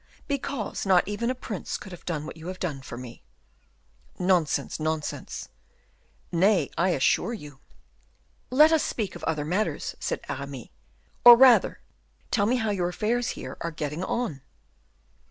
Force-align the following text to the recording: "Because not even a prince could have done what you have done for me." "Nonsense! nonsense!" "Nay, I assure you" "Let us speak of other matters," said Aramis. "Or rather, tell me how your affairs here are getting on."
"Because 0.27 0.83
not 0.83 1.07
even 1.07 1.29
a 1.29 1.35
prince 1.35 1.77
could 1.77 1.91
have 1.91 2.05
done 2.05 2.25
what 2.25 2.35
you 2.35 2.47
have 2.47 2.57
done 2.57 2.81
for 2.81 2.97
me." 2.97 3.21
"Nonsense! 4.17 4.79
nonsense!" 4.79 5.49
"Nay, 6.31 6.71
I 6.75 6.89
assure 6.89 7.33
you" 7.35 7.59
"Let 8.49 8.71
us 8.71 8.81
speak 8.81 9.15
of 9.15 9.23
other 9.25 9.45
matters," 9.45 9.93
said 9.99 10.21
Aramis. 10.27 10.69
"Or 11.23 11.37
rather, 11.37 11.81
tell 12.31 12.47
me 12.47 12.55
how 12.55 12.71
your 12.71 12.89
affairs 12.89 13.27
here 13.37 13.57
are 13.61 13.69
getting 13.69 14.03
on." 14.03 14.41